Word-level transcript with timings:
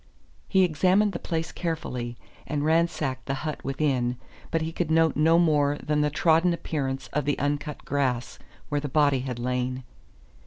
He 0.47 0.63
examined 0.63 1.11
the 1.11 1.19
place 1.19 1.51
carefully, 1.51 2.17
and 2.47 2.65
ransacked 2.65 3.27
the 3.27 3.35
hut 3.45 3.63
within, 3.63 4.17
but 4.49 4.63
he 4.63 4.71
could 4.71 4.89
note 4.89 5.15
no 5.15 5.37
more 5.37 5.77
than 5.77 6.01
the 6.01 6.09
trodden 6.09 6.53
appearance 6.53 7.07
of 7.13 7.25
the 7.25 7.37
uncut 7.37 7.85
grass 7.85 8.39
where 8.69 8.81
the 8.81 8.89
body 8.89 9.19
had 9.19 9.37
lain. 9.37 9.83